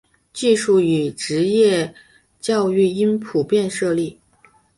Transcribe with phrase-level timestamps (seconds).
[0.33, 1.93] 技术和职业
[2.39, 4.19] 教育应普遍设立。